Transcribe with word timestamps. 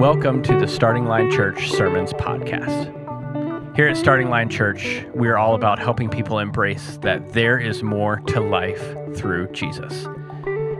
Welcome 0.00 0.42
to 0.44 0.58
the 0.58 0.66
Starting 0.66 1.04
Line 1.04 1.30
Church 1.30 1.72
Sermons 1.72 2.14
Podcast. 2.14 3.76
Here 3.76 3.86
at 3.86 3.98
Starting 3.98 4.30
Line 4.30 4.48
Church, 4.48 5.04
we 5.14 5.28
are 5.28 5.36
all 5.36 5.54
about 5.54 5.78
helping 5.78 6.08
people 6.08 6.38
embrace 6.38 6.96
that 7.02 7.34
there 7.34 7.58
is 7.58 7.82
more 7.82 8.20
to 8.20 8.40
life 8.40 8.96
through 9.14 9.48
Jesus. 9.48 10.08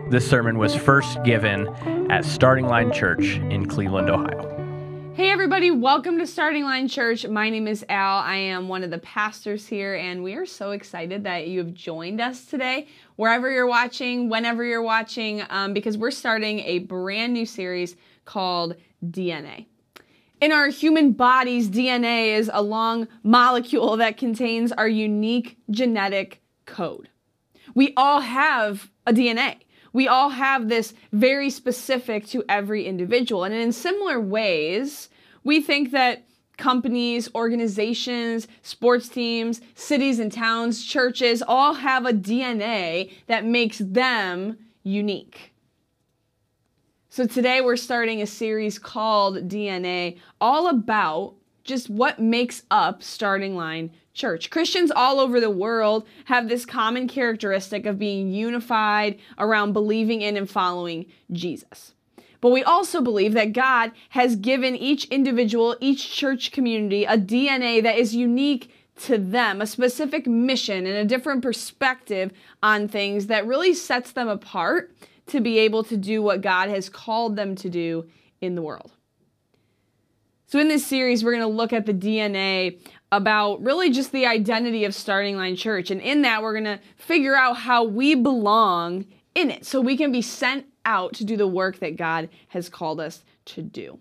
This 0.08 0.26
sermon 0.26 0.56
was 0.56 0.74
first 0.74 1.22
given 1.22 1.68
at 2.10 2.24
Starting 2.24 2.64
Line 2.66 2.90
Church 2.92 3.36
in 3.36 3.66
Cleveland, 3.66 4.08
Ohio. 4.08 5.12
Hey, 5.12 5.30
everybody, 5.30 5.70
welcome 5.70 6.16
to 6.16 6.26
Starting 6.26 6.64
Line 6.64 6.88
Church. 6.88 7.26
My 7.26 7.50
name 7.50 7.68
is 7.68 7.84
Al. 7.90 8.20
I 8.20 8.36
am 8.36 8.68
one 8.68 8.82
of 8.82 8.90
the 8.90 9.00
pastors 9.00 9.66
here, 9.66 9.96
and 9.96 10.24
we 10.24 10.32
are 10.32 10.46
so 10.46 10.70
excited 10.70 11.24
that 11.24 11.46
you 11.46 11.58
have 11.58 11.74
joined 11.74 12.22
us 12.22 12.46
today, 12.46 12.88
wherever 13.16 13.50
you're 13.50 13.66
watching, 13.66 14.30
whenever 14.30 14.64
you're 14.64 14.80
watching, 14.80 15.42
um, 15.50 15.74
because 15.74 15.98
we're 15.98 16.10
starting 16.10 16.60
a 16.60 16.78
brand 16.78 17.34
new 17.34 17.44
series 17.44 17.96
called 18.24 18.76
DNA. 19.04 19.66
In 20.40 20.52
our 20.52 20.68
human 20.68 21.12
bodies, 21.12 21.68
DNA 21.68 22.34
is 22.34 22.50
a 22.52 22.62
long 22.62 23.08
molecule 23.22 23.96
that 23.98 24.16
contains 24.16 24.72
our 24.72 24.88
unique 24.88 25.58
genetic 25.70 26.40
code. 26.64 27.10
We 27.74 27.92
all 27.96 28.20
have 28.20 28.90
a 29.06 29.12
DNA. 29.12 29.58
We 29.92 30.08
all 30.08 30.30
have 30.30 30.68
this 30.68 30.94
very 31.12 31.50
specific 31.50 32.26
to 32.28 32.44
every 32.48 32.86
individual. 32.86 33.44
And 33.44 33.54
in 33.54 33.72
similar 33.72 34.20
ways, 34.20 35.08
we 35.44 35.60
think 35.60 35.90
that 35.90 36.24
companies, 36.56 37.28
organizations, 37.34 38.46
sports 38.62 39.08
teams, 39.08 39.60
cities 39.74 40.18
and 40.18 40.30
towns, 40.30 40.84
churches 40.84 41.42
all 41.46 41.74
have 41.74 42.06
a 42.06 42.12
DNA 42.12 43.12
that 43.26 43.44
makes 43.44 43.78
them 43.78 44.58
unique. 44.82 45.49
So 47.12 47.26
today 47.26 47.60
we're 47.60 47.74
starting 47.74 48.22
a 48.22 48.26
series 48.26 48.78
called 48.78 49.48
DNA, 49.48 50.18
all 50.40 50.68
about 50.68 51.34
just 51.64 51.90
what 51.90 52.20
makes 52.20 52.62
up 52.70 53.02
Starting 53.02 53.56
Line 53.56 53.90
Church. 54.14 54.48
Christians 54.48 54.92
all 54.94 55.18
over 55.18 55.40
the 55.40 55.50
world 55.50 56.06
have 56.26 56.48
this 56.48 56.64
common 56.64 57.08
characteristic 57.08 57.84
of 57.84 57.98
being 57.98 58.30
unified 58.30 59.18
around 59.38 59.72
believing 59.72 60.22
in 60.22 60.36
and 60.36 60.48
following 60.48 61.04
Jesus. 61.32 61.94
But 62.40 62.50
we 62.50 62.62
also 62.62 63.00
believe 63.00 63.32
that 63.32 63.54
God 63.54 63.90
has 64.10 64.36
given 64.36 64.76
each 64.76 65.06
individual, 65.06 65.76
each 65.80 66.14
church 66.14 66.52
community, 66.52 67.06
a 67.06 67.18
DNA 67.18 67.82
that 67.82 67.98
is 67.98 68.14
unique 68.14 68.72
to 69.00 69.18
them, 69.18 69.60
a 69.60 69.66
specific 69.66 70.28
mission 70.28 70.86
and 70.86 70.96
a 70.96 71.04
different 71.04 71.42
perspective 71.42 72.30
on 72.62 72.86
things 72.86 73.26
that 73.26 73.48
really 73.48 73.74
sets 73.74 74.12
them 74.12 74.28
apart 74.28 74.92
to 75.30 75.40
be 75.40 75.58
able 75.58 75.84
to 75.84 75.96
do 75.96 76.22
what 76.22 76.40
God 76.40 76.68
has 76.68 76.88
called 76.88 77.36
them 77.36 77.54
to 77.56 77.68
do 77.68 78.08
in 78.40 78.54
the 78.54 78.62
world. 78.62 78.92
So, 80.46 80.58
in 80.58 80.68
this 80.68 80.84
series, 80.84 81.22
we're 81.22 81.32
going 81.32 81.42
to 81.42 81.46
look 81.46 81.72
at 81.72 81.86
the 81.86 81.94
DNA 81.94 82.80
about 83.12 83.62
really 83.62 83.90
just 83.90 84.10
the 84.10 84.26
identity 84.26 84.84
of 84.84 84.94
Starting 84.94 85.36
Line 85.36 85.54
Church. 85.54 85.90
And 85.90 86.00
in 86.00 86.22
that, 86.22 86.42
we're 86.42 86.52
going 86.52 86.64
to 86.64 86.80
figure 86.96 87.36
out 87.36 87.56
how 87.56 87.84
we 87.84 88.14
belong 88.14 89.06
in 89.34 89.50
it 89.50 89.64
so 89.64 89.80
we 89.80 89.96
can 89.96 90.10
be 90.10 90.22
sent 90.22 90.66
out 90.84 91.14
to 91.14 91.24
do 91.24 91.36
the 91.36 91.46
work 91.46 91.78
that 91.78 91.96
God 91.96 92.28
has 92.48 92.68
called 92.68 93.00
us 93.00 93.22
to 93.46 93.62
do. 93.62 94.00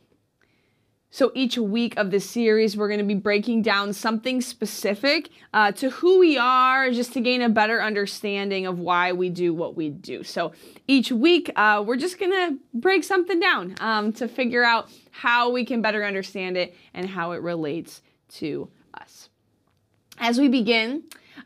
So 1.11 1.31
each 1.33 1.57
week 1.57 1.97
of 1.97 2.11
this 2.11 2.29
series, 2.29 2.77
we're 2.77 2.88
going 2.88 2.99
to 2.99 3.05
be 3.05 3.15
breaking 3.15 3.63
down 3.63 3.93
something 3.93 4.41
specific 4.41 5.29
uh, 5.53 5.71
to 5.71 5.89
who 5.89 6.19
we 6.19 6.38
are, 6.38 6.91
just 6.91 7.13
to 7.13 7.21
gain 7.21 7.41
a 7.41 7.49
better 7.49 7.81
understanding 7.81 8.67
of 8.67 8.77
why 8.77 9.11
we 9.11 9.30
do 9.30 9.52
what 9.52 9.75
we 9.75 9.89
do. 9.89 10.23
So 10.23 10.52
each 10.87 11.11
week, 11.11 11.52
uh, 11.55 11.83
we're 11.85 11.97
just 11.97 12.19
going 12.19 12.31
to 12.31 12.57
break 12.75 13.03
something 13.03 13.39
down 13.39 13.75
um, 13.80 14.13
to 14.13 14.27
figure 14.27 14.63
out 14.63 14.91
how 15.09 15.49
we 15.49 15.65
can 15.65 15.81
better 15.81 16.05
understand 16.05 16.57
it 16.57 16.75
and 16.93 17.09
how 17.09 17.31
it 17.31 17.41
relates 17.41 18.03
to 18.35 18.69
us. 18.93 19.30
As 20.19 20.39
we 20.39 20.47
begin, 20.47 21.03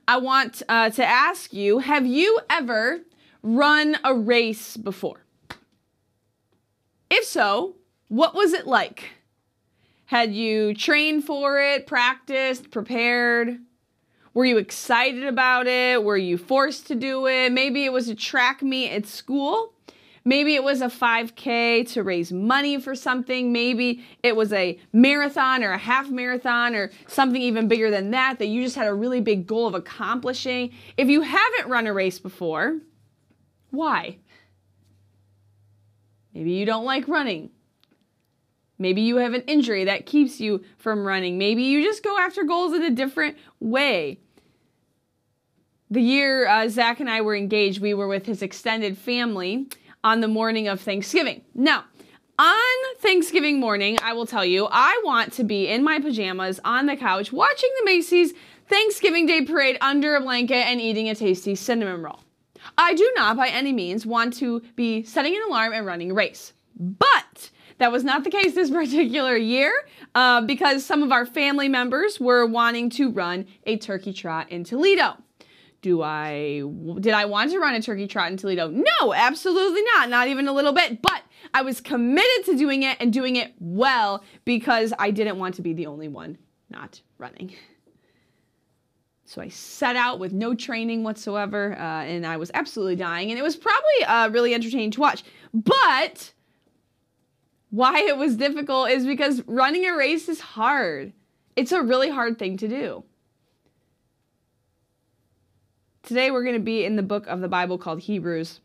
I 0.10 0.18
want 0.18 0.62
uh, 0.68 0.90
to 0.90 1.06
ask 1.06 1.54
you 1.54 1.80
have 1.80 2.06
you 2.06 2.38
ever 2.50 3.00
run 3.42 3.96
a 4.04 4.14
race 4.14 4.76
before? 4.76 5.24
If 7.10 7.24
so, 7.24 7.76
what 8.10 8.36
was 8.36 8.52
it 8.52 8.68
like? 8.68 9.12
Had 10.14 10.36
you 10.36 10.76
trained 10.76 11.24
for 11.24 11.60
it, 11.60 11.88
practiced, 11.88 12.70
prepared? 12.70 13.58
Were 14.36 14.46
you 14.46 14.60
excited 14.60 15.24
about 15.24 15.66
it? 15.66 16.04
Were 16.04 16.18
you 16.18 16.38
forced 16.38 16.86
to 16.90 16.96
do 16.96 17.26
it? 17.26 17.52
Maybe 17.52 17.84
it 17.84 17.92
was 17.92 18.10
a 18.10 18.14
track 18.14 18.62
meet 18.62 18.92
at 18.92 19.08
school. 19.08 19.74
Maybe 20.24 20.54
it 20.54 20.64
was 20.64 20.84
a 20.84 20.86
5K 20.86 21.92
to 21.94 22.04
raise 22.04 22.32
money 22.32 22.80
for 22.80 22.94
something. 22.94 23.52
Maybe 23.52 24.04
it 24.22 24.36
was 24.36 24.54
a 24.54 24.80
marathon 24.94 25.64
or 25.64 25.72
a 25.72 25.80
half 25.80 26.12
marathon 26.12 26.76
or 26.76 26.92
something 27.08 27.42
even 27.42 27.68
bigger 27.68 27.90
than 27.90 28.12
that 28.12 28.38
that 28.38 28.46
you 28.46 28.62
just 28.62 28.76
had 28.76 28.86
a 28.86 28.94
really 28.94 29.20
big 29.20 29.48
goal 29.48 29.66
of 29.66 29.74
accomplishing. 29.74 30.76
If 30.96 31.10
you 31.10 31.22
haven't 31.22 31.70
run 31.70 31.88
a 31.88 31.94
race 31.94 32.20
before, 32.20 32.82
why? 33.72 34.20
Maybe 36.36 36.52
you 36.52 36.68
don't 36.68 36.86
like 36.86 37.08
running. 37.08 37.50
Maybe 38.80 39.02
you 39.02 39.18
have 39.18 39.34
an 39.34 39.44
injury 39.48 39.86
that 39.86 40.06
keeps 40.06 40.40
you 40.40 40.64
from 40.78 41.06
running. 41.06 41.38
Maybe 41.38 41.64
you 41.64 41.84
just 41.84 42.04
go 42.04 42.18
after 42.18 42.44
goals 42.44 42.74
in 42.74 42.84
a 42.84 42.90
different 42.90 43.38
way. 43.60 44.20
The 45.92 46.02
year 46.02 46.48
uh, 46.48 46.68
Zach 46.70 47.00
and 47.00 47.10
I 47.10 47.22
were 47.22 47.36
engaged, 47.36 47.82
we 47.82 47.94
were 47.94 48.08
with 48.08 48.26
his 48.26 48.42
extended 48.42 48.98
family 48.98 49.68
on 50.04 50.22
the 50.22 50.28
morning 50.28 50.68
of 50.68 50.82
Thanksgiving. 50.82 51.44
Now, 51.54 51.84
on 52.40 52.96
Thanksgiving 52.98 53.60
morning, 53.60 54.00
I 54.02 54.14
will 54.14 54.26
tell 54.26 54.44
you, 54.44 54.68
I 54.72 55.00
want 55.06 55.34
to 55.34 55.44
be 55.44 55.68
in 55.68 55.84
my 55.84 56.00
pajamas 56.00 56.60
on 56.66 56.88
the 56.88 56.96
couch 56.96 57.32
watching 57.32 57.70
the 57.80 57.86
Macy's 57.86 58.34
Thanksgiving 58.68 59.28
Day 59.28 59.46
parade 59.46 59.78
under 59.82 60.16
a 60.16 60.22
blanket 60.22 60.66
and 60.66 60.82
eating 60.82 61.10
a 61.10 61.16
tasty 61.16 61.54
cinnamon 61.54 62.02
roll. 62.02 62.22
I 62.78 62.96
do 62.96 63.12
not 63.16 63.38
by 63.38 63.50
any 63.50 63.72
means 63.72 64.06
want 64.06 64.34
to 64.36 64.62
be 64.76 65.04
setting 65.04 65.36
an 65.36 65.44
alarm 65.48 65.74
and 65.74 65.86
running 65.86 66.12
a 66.12 66.14
race. 66.16 66.54
But 66.76 67.52
that 67.78 67.92
was 67.92 68.04
not 68.04 68.24
the 68.24 68.30
case 68.30 68.56
this 68.56 68.70
particular 68.72 69.36
year 69.36 69.74
uh, 70.16 70.42
because 70.42 70.86
some 70.86 71.04
of 71.04 71.12
our 71.12 71.26
family 71.26 71.68
members 71.68 72.20
were 72.20 72.46
wanting 72.46 72.90
to 72.92 73.12
run 73.12 73.46
a 73.66 73.78
turkey 73.78 74.14
trot 74.14 74.52
in 74.52 74.64
Toledo. 74.64 75.18
Do 75.82 76.02
I 76.02 76.64
did 77.02 77.14
I 77.14 77.26
want 77.26 77.52
to 77.52 77.60
run 77.60 77.76
a 77.76 77.82
turkey 77.82 78.08
trot 78.08 78.32
in 78.32 78.38
Toledo? 78.38 78.70
No, 78.70 79.14
absolutely 79.14 79.82
not, 79.96 80.10
not 80.10 80.30
even 80.30 80.48
a 80.48 80.54
little 80.54 80.72
bit. 80.72 81.02
But 81.02 81.24
I 81.54 81.62
was 81.62 81.82
committed 81.82 82.46
to 82.46 82.56
doing 82.56 82.84
it 82.84 82.96
and 83.02 83.12
doing 83.12 83.36
it 83.36 83.54
well 83.60 84.24
because 84.46 84.94
I 84.98 85.12
didn't 85.12 85.38
want 85.38 85.56
to 85.56 85.62
be 85.62 85.74
the 85.74 85.88
only 85.88 86.08
one 86.08 86.38
not 86.70 87.02
running. 87.18 87.54
So 89.26 89.42
I 89.42 89.48
set 89.48 89.96
out 89.96 90.20
with 90.20 90.32
no 90.32 90.54
training 90.54 91.04
whatsoever, 91.04 91.74
uh, 91.78 92.04
and 92.04 92.26
I 92.26 92.38
was 92.38 92.52
absolutely 92.54 92.96
dying. 92.96 93.32
And 93.32 93.40
it 93.40 93.42
was 93.42 93.56
probably 93.56 94.04
uh, 94.06 94.30
really 94.30 94.54
entertaining 94.54 94.92
to 94.92 95.02
watch. 95.02 95.24
But 95.54 96.34
why 97.74 98.02
it 98.02 98.18
was 98.18 98.36
difficult 98.36 98.92
is 98.92 99.04
because 99.04 99.42
running 99.48 99.84
a 99.88 99.98
race 99.98 100.30
is 100.30 100.40
hard. 100.40 101.12
It's 101.56 101.72
a 101.72 101.82
really 101.82 102.12
hard 102.12 102.38
thing 102.38 102.56
to 102.58 102.68
do. 102.68 103.04
Today 106.04 106.30
we're 106.30 106.44
going 106.44 106.54
to 106.54 106.62
be 106.62 106.86
in 106.86 106.98
the 106.98 107.02
book 107.02 107.26
of 107.26 107.42
the 107.42 107.48
Bible 107.48 107.80
called 107.80 108.02
Hebrews, 108.02 108.60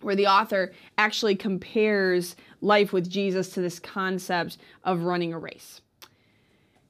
where 0.00 0.16
the 0.16 0.28
author 0.28 0.72
actually 0.96 1.36
compares 1.36 2.34
life 2.62 2.90
with 2.90 3.10
Jesus 3.10 3.50
to 3.50 3.60
this 3.60 3.78
concept 3.78 4.56
of 4.82 5.02
running 5.02 5.34
a 5.34 5.38
race. 5.38 5.82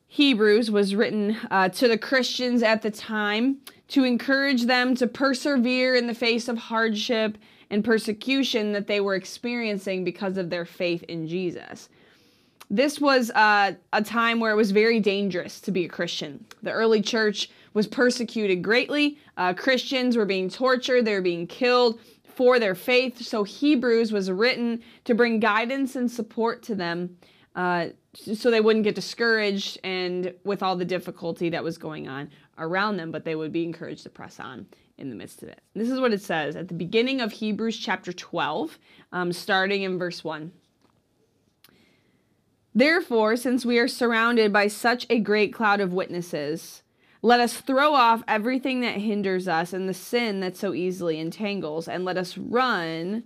Hebrews 0.06 0.70
was 0.70 0.94
written 0.94 1.36
uh, 1.50 1.70
to 1.70 1.88
the 1.88 1.98
Christians 1.98 2.62
at 2.62 2.82
the 2.82 2.90
time 2.92 3.56
to 3.88 4.04
encourage 4.04 4.66
them 4.66 4.94
to 4.94 5.08
persevere 5.08 5.96
in 5.96 6.06
the 6.06 6.14
face 6.14 6.46
of 6.46 6.56
hardship 6.56 7.36
and 7.72 7.82
persecution 7.82 8.70
that 8.72 8.86
they 8.86 9.00
were 9.00 9.14
experiencing 9.14 10.04
because 10.04 10.36
of 10.36 10.50
their 10.50 10.66
faith 10.66 11.02
in 11.04 11.26
Jesus. 11.26 11.88
This 12.70 13.00
was 13.00 13.30
uh, 13.30 13.72
a 13.92 14.02
time 14.02 14.40
where 14.40 14.52
it 14.52 14.56
was 14.56 14.70
very 14.70 15.00
dangerous 15.00 15.58
to 15.62 15.72
be 15.72 15.86
a 15.86 15.88
Christian. 15.88 16.44
The 16.62 16.70
early 16.70 17.02
church 17.02 17.50
was 17.74 17.86
persecuted 17.86 18.62
greatly. 18.62 19.18
Uh, 19.38 19.54
Christians 19.54 20.16
were 20.16 20.26
being 20.26 20.48
tortured, 20.48 21.06
they 21.06 21.14
were 21.14 21.22
being 21.22 21.46
killed 21.46 21.98
for 22.34 22.58
their 22.58 22.74
faith. 22.74 23.20
So 23.20 23.42
Hebrews 23.42 24.12
was 24.12 24.30
written 24.30 24.82
to 25.04 25.14
bring 25.14 25.40
guidance 25.40 25.96
and 25.96 26.10
support 26.10 26.62
to 26.64 26.74
them 26.74 27.16
uh, 27.56 27.88
so 28.14 28.50
they 28.50 28.60
wouldn't 28.60 28.84
get 28.84 28.94
discouraged 28.94 29.78
and 29.84 30.32
with 30.44 30.62
all 30.62 30.76
the 30.76 30.84
difficulty 30.84 31.48
that 31.50 31.64
was 31.64 31.78
going 31.78 32.08
on 32.08 32.30
around 32.58 32.96
them, 32.98 33.10
but 33.10 33.24
they 33.24 33.34
would 33.34 33.52
be 33.52 33.64
encouraged 33.64 34.02
to 34.02 34.10
press 34.10 34.38
on 34.38 34.66
in 34.98 35.10
the 35.10 35.16
midst 35.16 35.42
of 35.42 35.48
it. 35.48 35.60
This 35.74 35.90
is 35.90 36.00
what 36.00 36.12
it 36.12 36.22
says 36.22 36.56
at 36.56 36.68
the 36.68 36.74
beginning 36.74 37.20
of 37.20 37.32
Hebrews 37.32 37.76
chapter 37.76 38.12
12, 38.12 38.78
um, 39.12 39.32
starting 39.32 39.82
in 39.82 39.98
verse 39.98 40.22
1. 40.22 40.52
Therefore, 42.74 43.36
since 43.36 43.66
we 43.66 43.78
are 43.78 43.88
surrounded 43.88 44.52
by 44.52 44.68
such 44.68 45.06
a 45.10 45.18
great 45.18 45.52
cloud 45.52 45.80
of 45.80 45.92
witnesses, 45.92 46.82
let 47.20 47.38
us 47.38 47.60
throw 47.60 47.94
off 47.94 48.24
everything 48.26 48.80
that 48.80 48.96
hinders 48.96 49.46
us 49.46 49.72
and 49.72 49.88
the 49.88 49.94
sin 49.94 50.40
that 50.40 50.56
so 50.56 50.72
easily 50.72 51.20
entangles, 51.20 51.86
and 51.86 52.04
let 52.04 52.16
us 52.16 52.36
run 52.36 53.24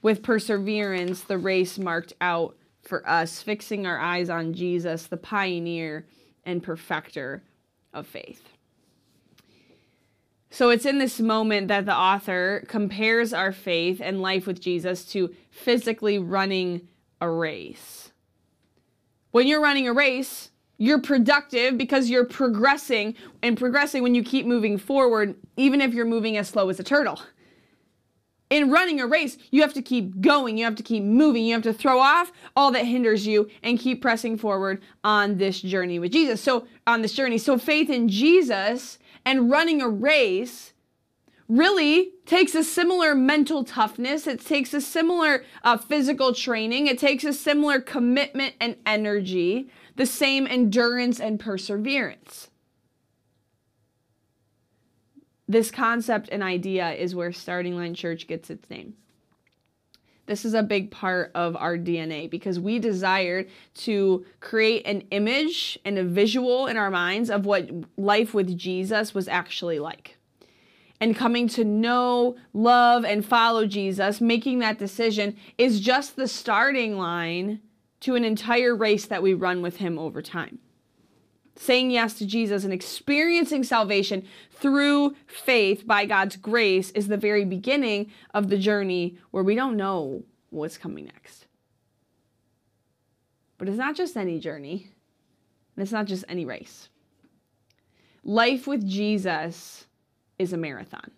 with 0.00 0.22
perseverance 0.22 1.22
the 1.22 1.38
race 1.38 1.78
marked 1.78 2.12
out 2.20 2.56
for 2.82 3.06
us, 3.08 3.42
fixing 3.42 3.86
our 3.86 3.98
eyes 3.98 4.30
on 4.30 4.54
Jesus, 4.54 5.06
the 5.06 5.16
pioneer 5.16 6.06
and 6.44 6.62
perfecter 6.62 7.42
of 7.92 8.06
faith. 8.06 8.57
So 10.50 10.70
it's 10.70 10.86
in 10.86 10.98
this 10.98 11.20
moment 11.20 11.68
that 11.68 11.86
the 11.86 11.96
author 11.96 12.64
compares 12.68 13.32
our 13.32 13.52
faith 13.52 14.00
and 14.02 14.22
life 14.22 14.46
with 14.46 14.60
Jesus 14.60 15.04
to 15.06 15.34
physically 15.50 16.18
running 16.18 16.88
a 17.20 17.28
race. 17.28 18.12
When 19.30 19.46
you're 19.46 19.60
running 19.60 19.86
a 19.86 19.92
race, 19.92 20.50
you're 20.78 21.00
productive 21.00 21.76
because 21.76 22.08
you're 22.08 22.24
progressing 22.24 23.14
and 23.42 23.58
progressing 23.58 24.02
when 24.02 24.14
you 24.14 24.22
keep 24.22 24.46
moving 24.46 24.78
forward, 24.78 25.34
even 25.56 25.80
if 25.80 25.92
you're 25.92 26.06
moving 26.06 26.36
as 26.36 26.48
slow 26.48 26.70
as 26.70 26.80
a 26.80 26.84
turtle. 26.84 27.20
In 28.48 28.70
running 28.70 28.98
a 28.98 29.06
race, 29.06 29.36
you 29.50 29.60
have 29.60 29.74
to 29.74 29.82
keep 29.82 30.22
going, 30.22 30.56
you 30.56 30.64
have 30.64 30.76
to 30.76 30.82
keep 30.82 31.02
moving, 31.02 31.44
you 31.44 31.52
have 31.52 31.64
to 31.64 31.74
throw 31.74 31.98
off 31.98 32.32
all 32.56 32.70
that 32.70 32.86
hinders 32.86 33.26
you 33.26 33.50
and 33.62 33.78
keep 33.78 34.00
pressing 34.00 34.38
forward 34.38 34.80
on 35.04 35.36
this 35.36 35.60
journey 35.60 35.98
with 35.98 36.12
Jesus. 36.12 36.40
So, 36.40 36.66
on 36.86 37.02
this 37.02 37.12
journey, 37.12 37.36
so 37.36 37.58
faith 37.58 37.90
in 37.90 38.08
Jesus 38.08 38.98
and 39.28 39.50
running 39.50 39.82
a 39.82 39.88
race 39.90 40.72
really 41.48 42.12
takes 42.24 42.54
a 42.54 42.64
similar 42.64 43.14
mental 43.14 43.62
toughness. 43.62 44.26
It 44.26 44.42
takes 44.42 44.72
a 44.72 44.80
similar 44.80 45.44
uh, 45.62 45.76
physical 45.76 46.32
training. 46.32 46.86
It 46.86 46.98
takes 46.98 47.24
a 47.24 47.34
similar 47.34 47.78
commitment 47.78 48.54
and 48.58 48.76
energy, 48.86 49.68
the 49.96 50.06
same 50.06 50.46
endurance 50.46 51.20
and 51.20 51.38
perseverance. 51.38 52.48
This 55.46 55.70
concept 55.70 56.30
and 56.32 56.42
idea 56.42 56.92
is 56.92 57.14
where 57.14 57.30
Starting 57.30 57.76
Line 57.76 57.94
Church 57.94 58.28
gets 58.28 58.48
its 58.48 58.70
name. 58.70 58.94
This 60.28 60.44
is 60.44 60.52
a 60.52 60.62
big 60.62 60.90
part 60.90 61.32
of 61.34 61.56
our 61.56 61.78
DNA 61.78 62.28
because 62.28 62.60
we 62.60 62.78
desired 62.78 63.48
to 63.76 64.26
create 64.40 64.86
an 64.86 65.00
image 65.10 65.78
and 65.86 65.98
a 65.98 66.04
visual 66.04 66.66
in 66.66 66.76
our 66.76 66.90
minds 66.90 67.30
of 67.30 67.46
what 67.46 67.70
life 67.96 68.34
with 68.34 68.56
Jesus 68.56 69.14
was 69.14 69.26
actually 69.26 69.78
like. 69.78 70.18
And 71.00 71.16
coming 71.16 71.48
to 71.48 71.64
know, 71.64 72.36
love, 72.52 73.04
and 73.04 73.24
follow 73.24 73.66
Jesus, 73.66 74.20
making 74.20 74.58
that 74.58 74.78
decision 74.78 75.34
is 75.56 75.80
just 75.80 76.16
the 76.16 76.28
starting 76.28 76.98
line 76.98 77.60
to 78.00 78.14
an 78.14 78.24
entire 78.24 78.76
race 78.76 79.06
that 79.06 79.22
we 79.22 79.32
run 79.32 79.62
with 79.62 79.78
Him 79.78 79.98
over 79.98 80.20
time 80.20 80.58
saying 81.58 81.90
yes 81.90 82.14
to 82.14 82.26
Jesus 82.26 82.64
and 82.64 82.72
experiencing 82.72 83.64
salvation 83.64 84.24
through 84.50 85.16
faith 85.26 85.86
by 85.86 86.06
God's 86.06 86.36
grace 86.36 86.90
is 86.90 87.08
the 87.08 87.16
very 87.16 87.44
beginning 87.44 88.10
of 88.32 88.48
the 88.48 88.58
journey 88.58 89.18
where 89.30 89.42
we 89.42 89.54
don't 89.54 89.76
know 89.76 90.22
what's 90.50 90.78
coming 90.78 91.06
next. 91.06 91.46
But 93.58 93.68
it's 93.68 93.76
not 93.76 93.96
just 93.96 94.16
any 94.16 94.38
journey, 94.38 94.90
and 95.76 95.82
it's 95.82 95.92
not 95.92 96.06
just 96.06 96.24
any 96.28 96.44
race. 96.44 96.88
Life 98.22 98.66
with 98.66 98.86
Jesus 98.86 99.86
is 100.38 100.52
a 100.52 100.56
marathon. 100.56 101.10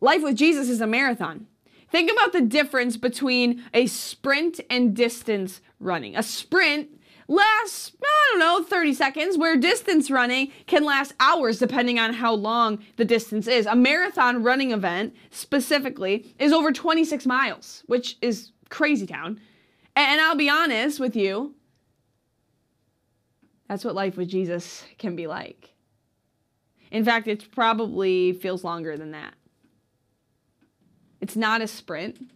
Life 0.00 0.22
with 0.22 0.36
Jesus 0.36 0.68
is 0.68 0.80
a 0.80 0.86
marathon. 0.86 1.46
Think 1.90 2.10
about 2.10 2.32
the 2.32 2.40
difference 2.40 2.96
between 2.96 3.62
a 3.72 3.86
sprint 3.86 4.60
and 4.68 4.96
distance 4.96 5.60
running. 5.78 6.16
A 6.16 6.22
sprint 6.22 6.88
lasts, 7.28 7.92
I 8.24 8.38
don't 8.38 8.40
know, 8.40 8.64
30 8.64 8.94
seconds, 8.94 9.38
where 9.38 9.56
distance 9.56 10.10
running 10.10 10.50
can 10.66 10.84
last 10.84 11.14
hours 11.20 11.58
depending 11.58 11.98
on 11.98 12.14
how 12.14 12.32
long 12.32 12.78
the 12.96 13.04
distance 13.04 13.46
is. 13.46 13.66
A 13.66 13.76
marathon 13.76 14.42
running 14.42 14.72
event, 14.72 15.14
specifically, 15.30 16.34
is 16.38 16.52
over 16.52 16.72
26 16.72 17.26
miles, 17.26 17.82
which 17.86 18.16
is 18.22 18.52
crazy 18.70 19.06
town. 19.06 19.40
And 19.94 20.20
I'll 20.20 20.36
be 20.36 20.48
honest 20.48 20.98
with 20.98 21.14
you, 21.14 21.54
that's 23.68 23.84
what 23.84 23.94
life 23.94 24.16
with 24.16 24.28
Jesus 24.28 24.84
can 24.98 25.16
be 25.16 25.26
like. 25.26 25.70
In 26.90 27.04
fact, 27.04 27.28
it 27.28 27.50
probably 27.50 28.32
feels 28.32 28.64
longer 28.64 28.96
than 28.96 29.12
that. 29.12 29.34
It's 31.20 31.36
not 31.36 31.60
a 31.60 31.66
sprint. 31.66 32.30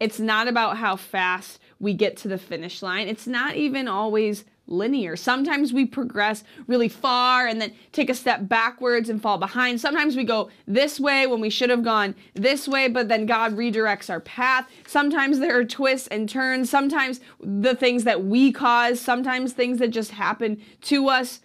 It's 0.00 0.20
not 0.20 0.48
about 0.48 0.76
how 0.76 0.96
fast 0.96 1.58
we 1.80 1.94
get 1.94 2.16
to 2.18 2.28
the 2.28 2.38
finish 2.38 2.82
line. 2.82 3.08
It's 3.08 3.26
not 3.26 3.56
even 3.56 3.88
always 3.88 4.44
linear. 4.68 5.16
Sometimes 5.16 5.72
we 5.72 5.84
progress 5.84 6.44
really 6.66 6.88
far 6.88 7.46
and 7.46 7.60
then 7.60 7.72
take 7.92 8.10
a 8.10 8.14
step 8.14 8.48
backwards 8.48 9.08
and 9.08 9.20
fall 9.20 9.38
behind. 9.38 9.80
Sometimes 9.80 10.16
we 10.16 10.24
go 10.24 10.50
this 10.66 11.00
way 11.00 11.26
when 11.26 11.40
we 11.40 11.50
should 11.50 11.70
have 11.70 11.82
gone 11.82 12.14
this 12.34 12.68
way, 12.68 12.88
but 12.88 13.08
then 13.08 13.26
God 13.26 13.56
redirects 13.56 14.10
our 14.10 14.20
path. 14.20 14.68
Sometimes 14.86 15.38
there 15.38 15.58
are 15.58 15.64
twists 15.64 16.08
and 16.08 16.28
turns. 16.28 16.70
Sometimes 16.70 17.20
the 17.40 17.74
things 17.74 18.04
that 18.04 18.24
we 18.24 18.52
cause, 18.52 19.00
sometimes 19.00 19.52
things 19.52 19.78
that 19.78 19.88
just 19.88 20.12
happen 20.12 20.62
to 20.82 21.08
us 21.08 21.40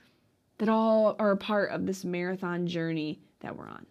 that 0.58 0.70
all 0.70 1.16
are 1.20 1.32
a 1.32 1.38
part 1.38 1.72
of 1.72 1.86
this 1.86 2.06
marathon 2.06 2.68
journey 2.68 3.20
that 3.40 3.58
we're 3.58 3.68
on. 3.68 3.86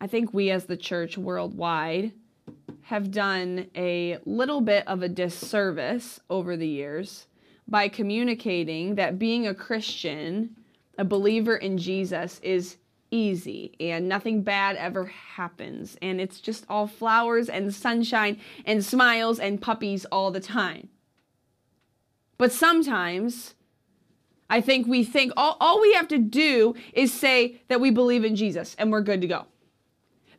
I 0.00 0.08
think 0.08 0.34
we 0.34 0.50
as 0.50 0.64
the 0.64 0.76
church 0.76 1.16
worldwide 1.16 2.12
have 2.82 3.10
done 3.10 3.68
a 3.76 4.18
little 4.24 4.60
bit 4.60 4.86
of 4.86 5.02
a 5.02 5.08
disservice 5.08 6.20
over 6.28 6.56
the 6.56 6.68
years 6.68 7.26
by 7.68 7.88
communicating 7.88 8.96
that 8.96 9.18
being 9.18 9.46
a 9.46 9.54
Christian, 9.54 10.56
a 10.98 11.04
believer 11.04 11.56
in 11.56 11.78
Jesus, 11.78 12.40
is 12.42 12.76
easy 13.10 13.74
and 13.78 14.08
nothing 14.08 14.42
bad 14.42 14.76
ever 14.76 15.04
happens. 15.06 15.96
And 16.02 16.20
it's 16.20 16.40
just 16.40 16.64
all 16.68 16.86
flowers 16.86 17.48
and 17.48 17.72
sunshine 17.72 18.40
and 18.64 18.84
smiles 18.84 19.38
and 19.38 19.60
puppies 19.60 20.04
all 20.06 20.30
the 20.30 20.40
time. 20.40 20.88
But 22.38 22.50
sometimes 22.50 23.54
I 24.50 24.60
think 24.60 24.86
we 24.86 25.04
think 25.04 25.32
all, 25.36 25.56
all 25.60 25.80
we 25.80 25.94
have 25.94 26.08
to 26.08 26.18
do 26.18 26.74
is 26.92 27.12
say 27.12 27.62
that 27.68 27.80
we 27.80 27.90
believe 27.90 28.24
in 28.24 28.34
Jesus 28.34 28.74
and 28.78 28.90
we're 28.90 29.02
good 29.02 29.20
to 29.20 29.26
go. 29.26 29.46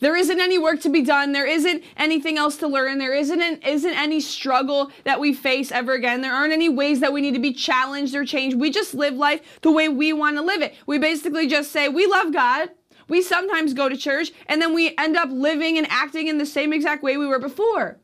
There 0.03 0.17
isn't 0.17 0.41
any 0.41 0.57
work 0.57 0.81
to 0.81 0.89
be 0.89 1.01
done. 1.01 1.31
There 1.31 1.47
isn't 1.47 1.81
anything 1.95 2.37
else 2.37 2.57
to 2.57 2.67
learn. 2.67 2.97
There 2.97 3.13
isn't 3.13 3.41
an, 3.41 3.61
isn't 3.61 3.93
any 3.93 4.19
struggle 4.19 4.91
that 5.05 5.17
we 5.17 5.33
face 5.33 5.71
ever 5.71 5.93
again. 5.93 6.19
There 6.19 6.33
aren't 6.33 6.51
any 6.51 6.67
ways 6.67 6.99
that 6.99 7.13
we 7.13 7.21
need 7.21 7.35
to 7.35 7.39
be 7.39 7.53
challenged 7.53 8.13
or 8.13 8.25
changed. 8.25 8.59
We 8.59 8.69
just 8.69 8.93
live 8.93 9.13
life 9.13 9.61
the 9.61 9.71
way 9.71 9.87
we 9.87 10.11
want 10.11 10.35
to 10.35 10.41
live 10.41 10.61
it. 10.61 10.75
We 10.85 10.97
basically 10.97 11.47
just 11.47 11.71
say 11.71 11.87
we 11.87 12.05
love 12.05 12.33
God. 12.33 12.71
We 13.07 13.21
sometimes 13.21 13.73
go 13.73 13.87
to 13.87 13.95
church 13.95 14.33
and 14.47 14.61
then 14.61 14.73
we 14.73 14.93
end 14.97 15.15
up 15.15 15.29
living 15.31 15.77
and 15.77 15.87
acting 15.89 16.27
in 16.27 16.37
the 16.37 16.45
same 16.45 16.73
exact 16.73 17.01
way 17.01 17.15
we 17.15 17.25
were 17.25 17.39
before. 17.39 17.97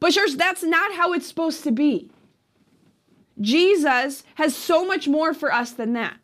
But 0.00 0.14
church, 0.14 0.32
that's 0.32 0.64
not 0.64 0.94
how 0.94 1.12
it's 1.12 1.28
supposed 1.28 1.62
to 1.62 1.70
be. 1.70 2.10
Jesus 3.40 4.24
has 4.34 4.56
so 4.56 4.84
much 4.84 5.06
more 5.06 5.34
for 5.34 5.52
us 5.52 5.70
than 5.70 5.92
that. 5.92 6.16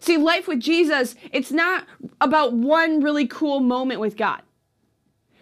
See, 0.00 0.16
life 0.16 0.48
with 0.48 0.60
Jesus, 0.60 1.14
it's 1.32 1.50
not 1.52 1.86
about 2.20 2.52
one 2.52 3.00
really 3.00 3.26
cool 3.26 3.60
moment 3.60 4.00
with 4.00 4.16
God. 4.16 4.42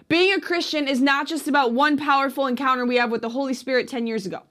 Being 0.08 0.32
a 0.32 0.40
Christian 0.40 0.86
is 0.86 1.00
not 1.00 1.26
just 1.26 1.48
about 1.48 1.72
one 1.72 1.96
powerful 1.96 2.46
encounter 2.46 2.86
we 2.86 2.96
have 2.96 3.10
with 3.10 3.22
the 3.22 3.28
Holy 3.30 3.54
Spirit 3.54 3.88
10 3.88 4.06
years 4.06 4.25
ago. 4.25 4.42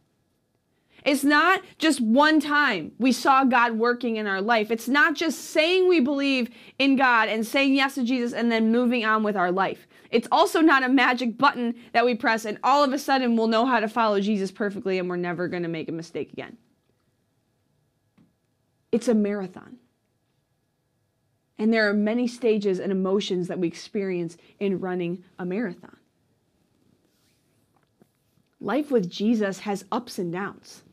It's 1.05 1.23
not 1.23 1.61
just 1.77 2.01
one 2.01 2.39
time 2.39 2.91
we 2.97 3.11
saw 3.11 3.43
God 3.43 3.73
working 3.73 4.15
in 4.15 4.25
our 4.25 4.41
life. 4.41 4.71
It's 4.71 4.87
not 4.87 5.13
just 5.13 5.51
saying 5.51 5.87
we 5.87 5.99
believe 5.99 6.49
in 6.79 6.95
God 6.95 7.29
and 7.29 7.45
saying 7.45 7.75
yes 7.75 7.93
to 7.95 8.03
Jesus 8.03 8.33
and 8.33 8.51
then 8.51 8.71
moving 8.71 9.05
on 9.05 9.21
with 9.21 9.37
our 9.37 9.51
life. 9.51 9.87
It's 10.09 10.27
also 10.31 10.61
not 10.61 10.83
a 10.83 10.89
magic 10.89 11.37
button 11.37 11.75
that 11.93 12.05
we 12.05 12.15
press 12.15 12.43
and 12.43 12.57
all 12.63 12.83
of 12.83 12.91
a 12.91 12.97
sudden 12.97 13.37
we'll 13.37 13.47
know 13.47 13.67
how 13.67 13.79
to 13.79 13.87
follow 13.87 14.19
Jesus 14.19 14.51
perfectly 14.51 14.97
and 14.97 15.07
we're 15.07 15.15
never 15.15 15.47
going 15.47 15.63
to 15.63 15.69
make 15.69 15.89
a 15.89 15.91
mistake 15.91 16.33
again. 16.33 16.57
It's 18.91 19.07
a 19.07 19.13
marathon. 19.13 19.77
And 21.57 21.73
there 21.73 21.89
are 21.89 21.93
many 21.93 22.27
stages 22.27 22.79
and 22.79 22.91
emotions 22.91 23.47
that 23.47 23.59
we 23.59 23.67
experience 23.67 24.37
in 24.59 24.79
running 24.79 25.23
a 25.39 25.45
marathon. 25.45 25.97
Life 28.59 28.91
with 28.91 29.09
Jesus 29.09 29.59
has 29.59 29.85
ups 29.91 30.17
and 30.17 30.33
downs, 30.33 30.83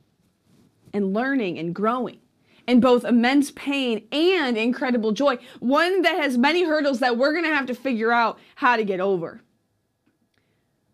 and 0.92 1.14
learning 1.14 1.58
and 1.58 1.74
growing, 1.74 2.18
and 2.66 2.80
both 2.80 3.04
immense 3.04 3.50
pain 3.50 4.06
and 4.12 4.56
incredible 4.56 5.12
joy. 5.12 5.38
One 5.58 6.02
that 6.02 6.16
has 6.16 6.38
many 6.38 6.64
hurdles 6.64 7.00
that 7.00 7.16
we're 7.16 7.32
going 7.32 7.44
to 7.44 7.54
have 7.54 7.66
to 7.66 7.74
figure 7.74 8.12
out 8.12 8.38
how 8.56 8.76
to 8.76 8.84
get 8.84 9.00
over. 9.00 9.40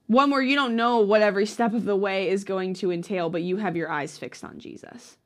One 0.06 0.30
where 0.30 0.40
you 0.40 0.54
don't 0.54 0.76
know 0.76 1.00
what 1.00 1.20
every 1.20 1.44
step 1.44 1.74
of 1.74 1.84
the 1.84 1.96
way 1.96 2.30
is 2.30 2.44
going 2.44 2.72
to 2.74 2.90
entail, 2.90 3.28
but 3.28 3.42
you 3.42 3.58
have 3.58 3.76
your 3.76 3.90
eyes 3.90 4.16
fixed 4.16 4.44
on 4.44 4.58
Jesus. 4.58 5.18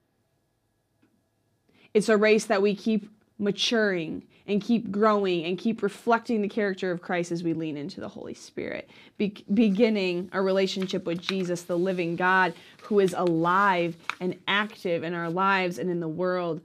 It's 1.94 2.08
a 2.08 2.16
race 2.16 2.46
that 2.46 2.62
we 2.62 2.74
keep 2.74 3.08
maturing 3.38 4.24
and 4.46 4.62
keep 4.62 4.90
growing 4.90 5.44
and 5.44 5.58
keep 5.58 5.82
reflecting 5.82 6.42
the 6.42 6.48
character 6.48 6.90
of 6.90 7.02
Christ 7.02 7.32
as 7.32 7.42
we 7.44 7.52
lean 7.54 7.76
into 7.76 8.00
the 8.00 8.08
Holy 8.08 8.34
Spirit. 8.34 8.90
Be- 9.18 9.44
beginning 9.54 10.30
a 10.32 10.42
relationship 10.42 11.06
with 11.06 11.20
Jesus, 11.20 11.62
the 11.62 11.78
living 11.78 12.16
God 12.16 12.54
who 12.82 13.00
is 13.00 13.14
alive 13.16 13.96
and 14.20 14.38
active 14.48 15.04
in 15.04 15.14
our 15.14 15.30
lives 15.30 15.78
and 15.78 15.90
in 15.90 16.00
the 16.00 16.08
world, 16.08 16.60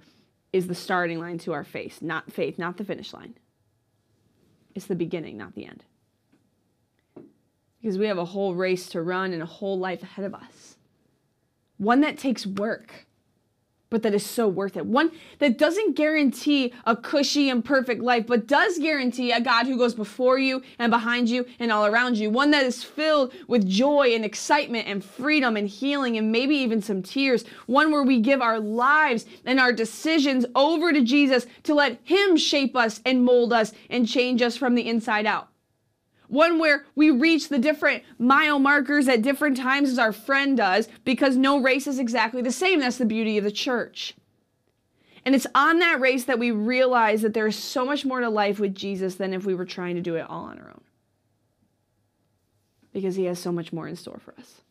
is 0.53 0.67
the 0.67 0.75
starting 0.75 1.19
line 1.19 1.37
to 1.39 1.53
our 1.53 1.63
faith, 1.65 2.01
not 2.01 2.31
faith, 2.31 2.57
not 2.59 2.77
the 2.77 2.85
finish 2.85 3.13
line. 3.13 3.35
It's 4.75 4.87
the 4.87 4.95
beginning, 4.95 5.37
not 5.37 5.55
the 5.55 5.65
end. 5.65 5.83
because 7.81 7.97
we 7.97 8.07
have 8.07 8.17
a 8.19 8.25
whole 8.25 8.55
race 8.55 8.89
to 8.89 9.01
run 9.01 9.33
and 9.33 9.41
a 9.41 9.47
whole 9.47 9.79
life 9.79 10.03
ahead 10.03 10.25
of 10.25 10.35
us. 10.35 10.77
One 11.77 12.01
that 12.01 12.17
takes 12.17 12.45
work 12.45 13.06
but 13.89 14.03
that 14.03 14.13
is 14.13 14.25
so 14.25 14.47
worth 14.47 14.77
it. 14.77 14.85
One 14.85 15.11
that 15.39 15.57
doesn't 15.57 15.95
guarantee 15.95 16.73
a 16.85 16.95
cushy 16.95 17.49
and 17.49 17.63
perfect 17.63 18.01
life, 18.01 18.27
but 18.27 18.47
does 18.47 18.77
guarantee 18.77 19.31
a 19.31 19.41
God 19.41 19.65
who 19.65 19.77
goes 19.77 19.93
before 19.93 20.37
you 20.37 20.61
and 20.79 20.91
behind 20.91 21.29
you 21.29 21.45
and 21.59 21.71
all 21.71 21.85
around 21.85 22.17
you. 22.17 22.29
One 22.29 22.51
that 22.51 22.65
is 22.65 22.83
filled 22.83 23.33
with 23.47 23.67
joy 23.67 24.13
and 24.13 24.25
excitement 24.25 24.87
and 24.87 25.03
freedom 25.03 25.55
and 25.55 25.67
healing 25.67 26.17
and 26.17 26.31
maybe 26.31 26.55
even 26.55 26.81
some 26.81 27.01
tears. 27.01 27.45
One 27.65 27.91
where 27.91 28.03
we 28.03 28.19
give 28.19 28.41
our 28.41 28.59
lives 28.59 29.25
and 29.45 29.59
our 29.59 29.71
decisions 29.71 30.45
over 30.55 30.91
to 30.91 31.01
Jesus 31.01 31.47
to 31.63 31.73
let 31.73 31.99
Him 32.03 32.37
shape 32.37 32.75
us 32.75 33.01
and 33.05 33.23
mold 33.23 33.53
us 33.53 33.73
and 33.89 34.07
change 34.07 34.41
us 34.41 34.57
from 34.57 34.75
the 34.75 34.87
inside 34.87 35.25
out 35.25 35.49
one 36.27 36.59
where 36.59 36.85
we 36.95 37.09
reach 37.09 37.49
the 37.49 37.59
different 37.59 38.03
mile 38.19 38.59
markers 38.59 39.07
at 39.07 39.21
different 39.21 39.57
times 39.57 39.89
as 39.89 39.99
our 39.99 40.11
friend 40.11 40.57
does 40.57 40.87
because 41.03 41.37
no 41.37 41.59
race 41.59 41.87
is 41.87 41.99
exactly 41.99 42.41
the 42.41 42.51
same. 42.51 42.79
That's 42.79 42.97
the 42.97 43.05
beauty 43.05 43.37
of 43.37 43.43
the 43.43 43.51
church. 43.51 44.15
And 45.25 45.35
it's 45.35 45.47
on 45.53 45.79
that 45.79 45.99
race 45.99 46.25
that 46.25 46.39
we 46.39 46.51
realize 46.51 47.21
that 47.21 47.33
there 47.33 47.47
is 47.47 47.57
so 47.57 47.85
much 47.85 48.05
more 48.05 48.21
to 48.21 48.29
life 48.29 48.59
with 48.59 48.73
Jesus 48.73 49.15
than 49.15 49.33
if 49.33 49.45
we 49.45 49.55
were 49.55 49.65
trying 49.65 49.95
to 49.95 50.01
do 50.01 50.15
it 50.15 50.25
all 50.29 50.45
on 50.45 50.57
our 50.59 50.69
own. 50.69 50.83
Because 52.93 53.15
he 53.15 53.25
has 53.25 53.37
so 53.37 53.51
much 53.51 53.73
more 53.73 53.87
in 53.87 53.95
store 53.95 54.19
for 54.23 54.33
us. 54.39 54.61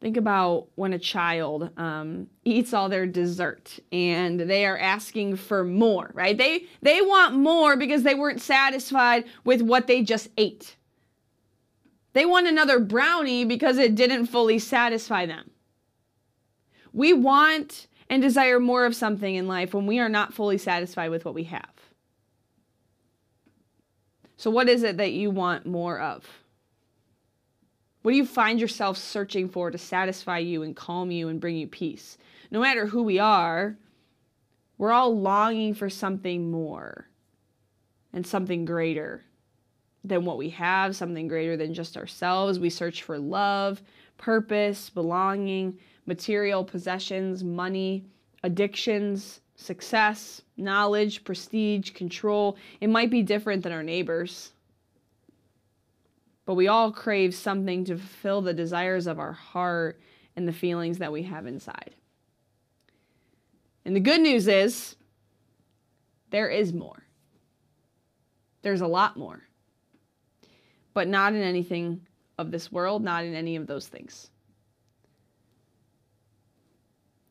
Think 0.00 0.16
about 0.18 0.68
when 0.74 0.92
a 0.92 0.98
child 0.98 1.70
um, 1.78 2.28
eats 2.44 2.74
all 2.74 2.88
their 2.88 3.06
dessert 3.06 3.78
and 3.90 4.38
they 4.38 4.66
are 4.66 4.76
asking 4.76 5.36
for 5.36 5.64
more, 5.64 6.10
right? 6.12 6.36
They 6.36 6.66
they 6.82 7.00
want 7.00 7.34
more 7.34 7.76
because 7.76 8.02
they 8.02 8.14
weren't 8.14 8.42
satisfied 8.42 9.24
with 9.44 9.62
what 9.62 9.86
they 9.86 10.02
just 10.02 10.28
ate. 10.36 10.76
They 12.12 12.26
want 12.26 12.46
another 12.46 12.78
brownie 12.78 13.44
because 13.44 13.78
it 13.78 13.94
didn't 13.94 14.26
fully 14.26 14.58
satisfy 14.58 15.26
them. 15.26 15.50
We 16.92 17.12
want 17.12 17.86
and 18.08 18.22
desire 18.22 18.60
more 18.60 18.86
of 18.86 18.94
something 18.94 19.34
in 19.34 19.48
life 19.48 19.74
when 19.74 19.86
we 19.86 19.98
are 19.98 20.08
not 20.08 20.32
fully 20.32 20.58
satisfied 20.58 21.10
with 21.10 21.24
what 21.24 21.34
we 21.34 21.44
have. 21.44 21.70
So, 24.36 24.50
what 24.50 24.68
is 24.68 24.82
it 24.82 24.98
that 24.98 25.12
you 25.12 25.30
want 25.30 25.66
more 25.66 25.98
of? 25.98 26.26
What 28.06 28.12
do 28.12 28.18
you 28.18 28.24
find 28.24 28.60
yourself 28.60 28.98
searching 28.98 29.48
for 29.48 29.72
to 29.72 29.78
satisfy 29.78 30.38
you 30.38 30.62
and 30.62 30.76
calm 30.76 31.10
you 31.10 31.26
and 31.26 31.40
bring 31.40 31.56
you 31.56 31.66
peace? 31.66 32.18
No 32.52 32.60
matter 32.60 32.86
who 32.86 33.02
we 33.02 33.18
are, 33.18 33.76
we're 34.78 34.92
all 34.92 35.18
longing 35.20 35.74
for 35.74 35.90
something 35.90 36.48
more 36.48 37.08
and 38.12 38.24
something 38.24 38.64
greater 38.64 39.24
than 40.04 40.24
what 40.24 40.38
we 40.38 40.50
have, 40.50 40.94
something 40.94 41.26
greater 41.26 41.56
than 41.56 41.74
just 41.74 41.96
ourselves. 41.96 42.60
We 42.60 42.70
search 42.70 43.02
for 43.02 43.18
love, 43.18 43.82
purpose, 44.18 44.88
belonging, 44.88 45.76
material 46.06 46.62
possessions, 46.62 47.42
money, 47.42 48.04
addictions, 48.44 49.40
success, 49.56 50.42
knowledge, 50.56 51.24
prestige, 51.24 51.90
control. 51.90 52.56
It 52.80 52.88
might 52.88 53.10
be 53.10 53.24
different 53.24 53.64
than 53.64 53.72
our 53.72 53.82
neighbors. 53.82 54.52
But 56.46 56.54
we 56.54 56.68
all 56.68 56.92
crave 56.92 57.34
something 57.34 57.84
to 57.84 57.98
fulfill 57.98 58.40
the 58.40 58.54
desires 58.54 59.06
of 59.06 59.18
our 59.18 59.32
heart 59.32 60.00
and 60.36 60.48
the 60.48 60.52
feelings 60.52 60.98
that 60.98 61.12
we 61.12 61.24
have 61.24 61.46
inside. 61.46 61.94
And 63.84 63.94
the 63.94 64.00
good 64.00 64.20
news 64.20 64.48
is 64.48 64.96
there 66.30 66.48
is 66.48 66.72
more. 66.72 67.02
There's 68.62 68.80
a 68.80 68.86
lot 68.86 69.16
more. 69.16 69.42
But 70.94 71.08
not 71.08 71.34
in 71.34 71.42
anything 71.42 72.06
of 72.38 72.50
this 72.50 72.70
world, 72.72 73.02
not 73.02 73.24
in 73.24 73.34
any 73.34 73.56
of 73.56 73.66
those 73.66 73.88
things. 73.88 74.30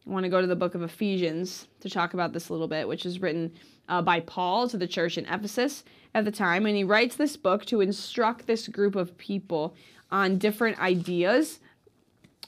I 0.05 0.11
want 0.11 0.23
to 0.23 0.29
go 0.29 0.39
to 0.39 0.47
the 0.47 0.55
book 0.55 0.75
of 0.75 0.83
Ephesians 0.83 1.67
to 1.79 1.89
talk 1.89 2.13
about 2.13 2.31
this 2.31 2.49
a 2.49 2.53
little 2.53 2.67
bit, 2.67 2.87
which 2.87 3.05
is 3.05 3.21
written 3.21 3.51
uh, 3.89 4.01
by 4.01 4.19
Paul 4.19 4.69
to 4.69 4.77
the 4.77 4.87
church 4.87 5.17
in 5.17 5.25
Ephesus 5.25 5.83
at 6.13 6.25
the 6.25 6.31
time. 6.31 6.65
And 6.65 6.75
he 6.75 6.83
writes 6.83 7.15
this 7.15 7.35
book 7.35 7.65
to 7.65 7.81
instruct 7.81 8.45
this 8.45 8.67
group 8.67 8.95
of 8.95 9.17
people 9.17 9.75
on 10.11 10.37
different 10.37 10.79
ideas 10.79 11.59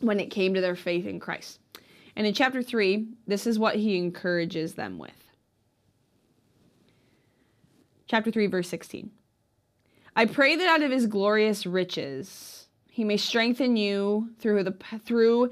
when 0.01 0.19
it 0.19 0.29
came 0.29 0.53
to 0.53 0.61
their 0.61 0.75
faith 0.75 1.07
in 1.07 1.19
Christ. 1.19 1.59
And 2.15 2.27
in 2.27 2.33
chapter 2.33 2.61
3, 2.61 3.07
this 3.25 3.47
is 3.47 3.57
what 3.57 3.75
he 3.75 3.97
encourages 3.97 4.75
them 4.75 4.99
with. 4.99 5.11
Chapter 8.07 8.31
3, 8.31 8.47
verse 8.47 8.69
16. 8.69 9.09
I 10.15 10.25
pray 10.25 10.55
that 10.55 10.67
out 10.67 10.81
of 10.83 10.91
his 10.91 11.07
glorious 11.07 11.65
riches 11.65 12.67
he 12.89 13.03
may 13.03 13.17
strengthen 13.17 13.77
you 13.77 14.29
through 14.39 14.63
the 14.63 14.75
through 15.05 15.51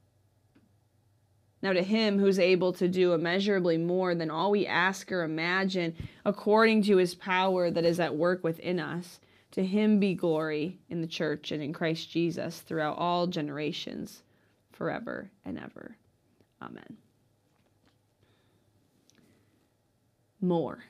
Now, 1.61 1.73
to 1.73 1.83
him 1.83 2.17
who's 2.17 2.39
able 2.39 2.73
to 2.73 2.87
do 2.87 3.13
immeasurably 3.13 3.77
more 3.77 4.15
than 4.15 4.31
all 4.31 4.49
we 4.49 4.65
ask 4.65 5.11
or 5.11 5.23
imagine, 5.23 5.95
according 6.25 6.81
to 6.83 6.97
his 6.97 7.13
power 7.13 7.69
that 7.69 7.85
is 7.85 7.99
at 7.99 8.15
work 8.15 8.43
within 8.43 8.79
us, 8.79 9.19
to 9.51 9.63
him 9.63 9.99
be 9.99 10.15
glory 10.15 10.79
in 10.89 11.01
the 11.01 11.07
church 11.07 11.51
and 11.51 11.61
in 11.61 11.71
Christ 11.71 12.09
Jesus 12.09 12.61
throughout 12.61 12.97
all 12.97 13.27
generations, 13.27 14.23
forever 14.71 15.29
and 15.45 15.59
ever. 15.59 15.97
Amen. 16.61 16.97
More. 20.39 20.83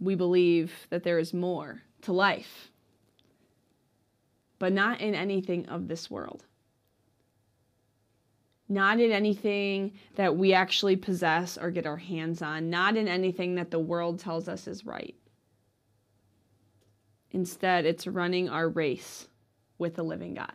We 0.00 0.16
believe 0.16 0.72
that 0.88 1.04
there 1.04 1.18
is 1.18 1.32
more 1.32 1.82
to 2.02 2.12
life, 2.12 2.70
but 4.58 4.72
not 4.72 5.00
in 5.00 5.14
anything 5.14 5.66
of 5.66 5.86
this 5.86 6.10
world. 6.10 6.44
Not 8.70 9.00
in 9.00 9.12
anything 9.12 9.92
that 10.14 10.34
we 10.34 10.54
actually 10.54 10.96
possess 10.96 11.58
or 11.58 11.70
get 11.70 11.86
our 11.86 11.98
hands 11.98 12.40
on, 12.40 12.70
not 12.70 12.96
in 12.96 13.06
anything 13.06 13.56
that 13.56 13.70
the 13.70 13.78
world 13.78 14.18
tells 14.20 14.48
us 14.48 14.66
is 14.66 14.86
right 14.86 15.14
Instead, 17.32 17.86
it's 17.86 18.06
running 18.06 18.48
our 18.48 18.68
race 18.68 19.28
with 19.78 19.94
the 19.94 20.02
living 20.02 20.34
God. 20.34 20.52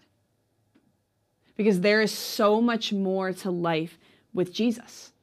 Because 1.56 1.80
there 1.80 2.02
is 2.02 2.12
so 2.12 2.60
much 2.60 2.92
more 2.92 3.32
to 3.32 3.52
life 3.52 3.98
with 4.34 4.54
Jesus. 4.54 5.14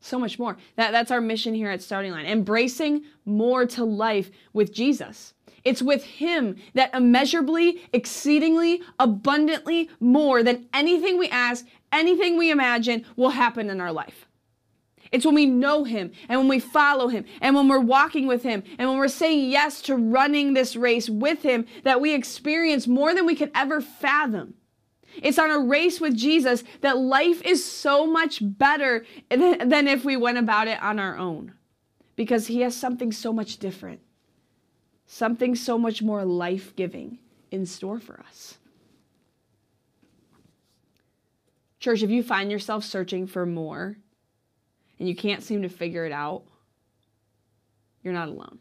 So 0.00 0.18
much 0.18 0.38
more. 0.38 0.56
That, 0.76 0.90
that's 0.90 1.12
our 1.12 1.20
mission 1.20 1.54
here 1.54 1.70
at 1.70 1.80
Starting 1.80 2.10
Line. 2.10 2.26
Embracing 2.26 3.04
more 3.24 3.64
to 3.66 3.84
life 3.84 4.30
with 4.52 4.74
Jesus. 4.74 5.32
It's 5.62 5.80
with 5.80 6.04
Him 6.04 6.56
that 6.74 6.92
immeasurably, 6.92 7.82
exceedingly, 7.92 8.82
abundantly 8.98 9.88
more 10.00 10.42
than 10.42 10.66
anything 10.74 11.18
we 11.18 11.28
ask, 11.28 11.64
anything 11.94 12.36
we 12.36 12.50
imagine 12.50 13.04
will 13.16 13.30
happen 13.30 13.70
in 13.70 13.80
our 13.80 13.92
life. 13.92 14.26
It's 15.12 15.24
when 15.24 15.34
we 15.34 15.46
know 15.46 15.84
Him 15.84 16.10
and 16.28 16.40
when 16.40 16.48
we 16.48 16.58
follow 16.58 17.08
Him 17.08 17.24
and 17.40 17.54
when 17.54 17.68
we're 17.68 17.78
walking 17.78 18.26
with 18.26 18.42
Him 18.42 18.64
and 18.78 18.88
when 18.88 18.98
we're 18.98 19.08
saying 19.08 19.50
yes 19.50 19.80
to 19.82 19.94
running 19.94 20.54
this 20.54 20.74
race 20.74 21.08
with 21.08 21.42
Him 21.42 21.66
that 21.84 22.00
we 22.00 22.14
experience 22.14 22.86
more 22.88 23.14
than 23.14 23.24
we 23.24 23.36
could 23.36 23.52
ever 23.54 23.80
fathom. 23.80 24.54
It's 25.22 25.38
on 25.38 25.50
a 25.50 25.60
race 25.60 26.00
with 26.00 26.16
Jesus 26.16 26.64
that 26.80 26.98
life 26.98 27.40
is 27.42 27.64
so 27.64 28.06
much 28.06 28.40
better 28.42 29.06
than 29.30 29.86
if 29.86 30.04
we 30.04 30.16
went 30.16 30.38
about 30.38 30.66
it 30.66 30.82
on 30.82 30.98
our 30.98 31.16
own 31.16 31.52
because 32.16 32.48
He 32.48 32.62
has 32.62 32.76
something 32.76 33.12
so 33.12 33.32
much 33.32 33.58
different, 33.58 34.00
something 35.06 35.54
so 35.54 35.78
much 35.78 36.02
more 36.02 36.24
life 36.24 36.74
giving 36.74 37.18
in 37.52 37.66
store 37.66 38.00
for 38.00 38.20
us. 38.28 38.58
Church, 41.84 42.02
if 42.02 42.08
you 42.08 42.22
find 42.22 42.50
yourself 42.50 42.82
searching 42.82 43.26
for 43.26 43.44
more, 43.44 43.98
and 44.98 45.06
you 45.06 45.14
can't 45.14 45.42
seem 45.42 45.60
to 45.60 45.68
figure 45.68 46.06
it 46.06 46.12
out, 46.12 46.44
you're 48.02 48.14
not 48.14 48.30
alone. 48.30 48.58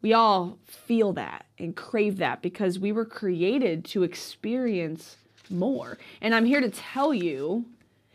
We 0.00 0.14
all 0.14 0.58
feel 0.64 1.12
that 1.12 1.44
and 1.58 1.76
crave 1.76 2.16
that 2.16 2.40
because 2.40 2.78
we 2.78 2.92
were 2.92 3.04
created 3.04 3.84
to 3.86 4.02
experience 4.02 5.18
more. 5.50 5.98
And 6.22 6.34
I'm 6.34 6.46
here 6.46 6.62
to 6.62 6.70
tell 6.70 7.12
you 7.12 7.66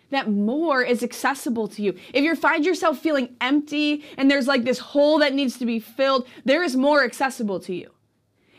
that 0.10 0.28
more 0.28 0.82
is 0.82 1.04
accessible 1.04 1.68
to 1.68 1.84
you. 1.84 1.94
If 2.16 2.24
you 2.24 2.36
find 2.36 2.66
yourself 2.66 2.98
feeling 2.98 3.36
empty 3.42 4.04
and 4.18 4.32
there's 4.32 4.48
like 4.48 4.64
this 4.64 4.80
hole 4.80 5.20
that 5.20 5.36
needs 5.36 5.60
to 5.60 5.68
be 5.68 5.80
filled, 5.80 6.28
there 6.46 6.64
is 6.64 6.76
more 6.76 7.04
accessible 7.04 7.60
to 7.60 7.76
you. 7.76 7.92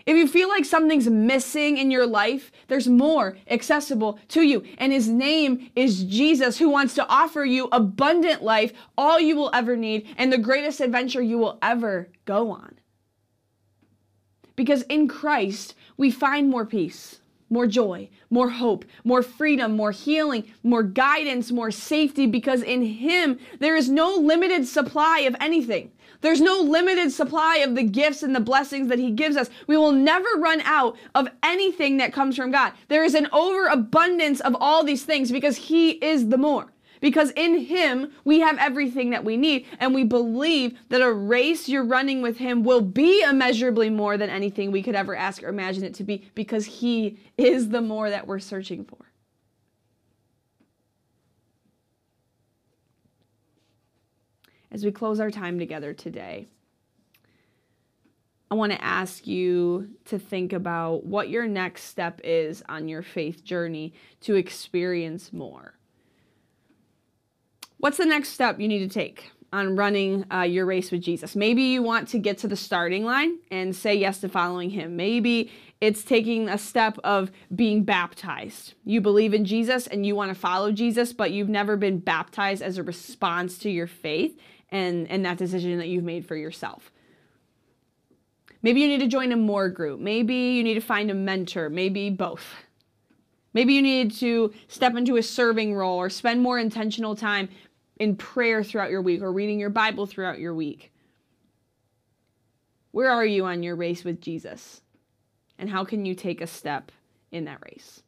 If 0.06 0.16
you 0.16 0.28
feel 0.28 0.48
like 0.48 0.64
something's 0.64 1.10
missing 1.10 1.78
in 1.78 1.90
your 1.90 2.06
life, 2.06 2.52
there's 2.68 2.86
more 2.86 3.36
accessible 3.50 4.20
to 4.28 4.42
you. 4.42 4.62
And 4.78 4.92
his 4.92 5.08
name 5.08 5.70
is 5.74 6.04
Jesus, 6.04 6.58
who 6.58 6.70
wants 6.70 6.94
to 6.94 7.08
offer 7.08 7.44
you 7.44 7.68
abundant 7.72 8.40
life, 8.40 8.72
all 8.96 9.18
you 9.18 9.34
will 9.34 9.50
ever 9.52 9.76
need, 9.76 10.06
and 10.16 10.32
the 10.32 10.38
greatest 10.38 10.80
adventure 10.80 11.20
you 11.20 11.38
will 11.38 11.58
ever 11.60 12.08
go 12.24 12.52
on. 12.52 12.78
Because 14.54 14.82
in 14.82 15.08
Christ, 15.08 15.74
we 15.96 16.12
find 16.12 16.48
more 16.48 16.64
peace, 16.64 17.20
more 17.50 17.66
joy, 17.66 18.08
more 18.30 18.50
hope, 18.50 18.84
more 19.02 19.22
freedom, 19.22 19.76
more 19.76 19.90
healing, 19.90 20.52
more 20.62 20.84
guidance, 20.84 21.50
more 21.50 21.72
safety, 21.72 22.26
because 22.26 22.62
in 22.62 22.82
Him, 22.82 23.40
there 23.58 23.76
is 23.76 23.90
no 23.90 24.14
limited 24.14 24.68
supply 24.68 25.20
of 25.20 25.34
anything. 25.40 25.90
There's 26.20 26.40
no 26.40 26.60
limited 26.60 27.12
supply 27.12 27.56
of 27.58 27.74
the 27.74 27.82
gifts 27.82 28.22
and 28.22 28.34
the 28.34 28.40
blessings 28.40 28.88
that 28.88 28.98
He 28.98 29.10
gives 29.10 29.36
us. 29.36 29.50
We 29.66 29.76
will 29.76 29.92
never 29.92 30.28
run 30.38 30.60
out 30.62 30.96
of 31.14 31.28
anything 31.42 31.96
that 31.98 32.12
comes 32.12 32.36
from 32.36 32.50
God. 32.50 32.72
There 32.88 33.04
is 33.04 33.14
an 33.14 33.28
overabundance 33.32 34.40
of 34.40 34.56
all 34.60 34.84
these 34.84 35.04
things 35.04 35.30
because 35.30 35.56
He 35.56 35.90
is 35.92 36.28
the 36.28 36.38
more. 36.38 36.72
Because 37.00 37.30
in 37.32 37.58
Him, 37.58 38.12
we 38.24 38.40
have 38.40 38.56
everything 38.58 39.10
that 39.10 39.24
we 39.24 39.36
need. 39.36 39.66
And 39.78 39.94
we 39.94 40.04
believe 40.04 40.78
that 40.88 41.02
a 41.02 41.12
race 41.12 41.68
you're 41.68 41.84
running 41.84 42.22
with 42.22 42.38
Him 42.38 42.64
will 42.64 42.80
be 42.80 43.22
immeasurably 43.22 43.90
more 43.90 44.16
than 44.16 44.30
anything 44.30 44.70
we 44.70 44.82
could 44.82 44.94
ever 44.94 45.14
ask 45.14 45.42
or 45.42 45.48
imagine 45.48 45.84
it 45.84 45.94
to 45.94 46.04
be 46.04 46.30
because 46.34 46.64
He 46.64 47.18
is 47.36 47.68
the 47.68 47.82
more 47.82 48.10
that 48.10 48.26
we're 48.26 48.38
searching 48.38 48.84
for. 48.84 48.98
As 54.70 54.84
we 54.84 54.90
close 54.90 55.20
our 55.20 55.30
time 55.30 55.58
together 55.58 55.94
today, 55.94 56.48
I 58.50 58.54
want 58.54 58.72
to 58.72 58.84
ask 58.84 59.26
you 59.26 59.90
to 60.04 60.18
think 60.18 60.52
about 60.52 61.04
what 61.04 61.28
your 61.28 61.48
next 61.48 61.84
step 61.84 62.20
is 62.22 62.62
on 62.68 62.88
your 62.88 63.02
faith 63.02 63.44
journey 63.44 63.92
to 64.20 64.36
experience 64.36 65.32
more. 65.32 65.74
What's 67.78 67.96
the 67.96 68.06
next 68.06 68.30
step 68.30 68.60
you 68.60 68.68
need 68.68 68.88
to 68.88 68.88
take 68.88 69.30
on 69.52 69.76
running 69.76 70.24
uh, 70.32 70.42
your 70.42 70.64
race 70.64 70.92
with 70.92 71.02
Jesus? 71.02 71.34
Maybe 71.34 71.62
you 71.62 71.82
want 71.82 72.08
to 72.08 72.18
get 72.18 72.38
to 72.38 72.48
the 72.48 72.56
starting 72.56 73.04
line 73.04 73.38
and 73.50 73.74
say 73.74 73.94
yes 73.94 74.20
to 74.20 74.28
following 74.28 74.70
him. 74.70 74.96
Maybe 74.96 75.50
it's 75.80 76.04
taking 76.04 76.48
a 76.48 76.56
step 76.56 76.98
of 77.04 77.30
being 77.54 77.82
baptized. 77.82 78.74
You 78.84 79.00
believe 79.00 79.34
in 79.34 79.44
Jesus 79.44 79.86
and 79.88 80.06
you 80.06 80.14
want 80.14 80.30
to 80.30 80.34
follow 80.34 80.72
Jesus, 80.72 81.12
but 81.12 81.32
you've 81.32 81.48
never 81.48 81.76
been 81.76 81.98
baptized 81.98 82.62
as 82.62 82.78
a 82.78 82.82
response 82.82 83.58
to 83.58 83.70
your 83.70 83.86
faith 83.88 84.38
and, 84.70 85.08
and 85.08 85.24
that 85.24 85.38
decision 85.38 85.78
that 85.78 85.88
you've 85.88 86.04
made 86.04 86.26
for 86.26 86.36
yourself. 86.36 86.90
Maybe 88.62 88.80
you 88.80 88.88
need 88.88 89.00
to 89.00 89.06
join 89.06 89.32
a 89.32 89.36
more 89.36 89.68
group. 89.68 90.00
Maybe 90.00 90.34
you 90.34 90.64
need 90.64 90.74
to 90.74 90.80
find 90.80 91.10
a 91.10 91.14
mentor. 91.14 91.70
Maybe 91.70 92.10
both. 92.10 92.44
Maybe 93.54 93.74
you 93.74 93.82
need 93.82 94.12
to 94.16 94.52
step 94.68 94.96
into 94.96 95.16
a 95.16 95.22
serving 95.22 95.74
role 95.74 95.96
or 95.96 96.10
spend 96.10 96.42
more 96.42 96.58
intentional 96.58 97.14
time 97.14 97.48
in 97.98 98.16
prayer 98.16 98.62
throughout 98.62 98.90
your 98.90 99.02
week 99.02 99.22
or 99.22 99.32
reading 99.32 99.58
your 99.58 99.70
Bible 99.70 100.06
throughout 100.06 100.38
your 100.38 100.54
week? 100.54 100.92
Where 102.92 103.10
are 103.10 103.26
you 103.26 103.44
on 103.44 103.62
your 103.62 103.76
race 103.76 104.04
with 104.04 104.20
Jesus? 104.20 104.82
And 105.58 105.70
how 105.70 105.84
can 105.84 106.04
you 106.04 106.14
take 106.14 106.40
a 106.40 106.46
step 106.46 106.92
in 107.30 107.44
that 107.44 107.62
race? 107.64 108.02